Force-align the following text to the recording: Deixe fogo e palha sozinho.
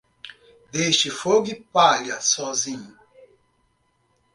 Deixe 0.71 1.11
fogo 1.11 1.51
e 1.51 1.61
palha 1.61 2.19
sozinho. 2.19 2.97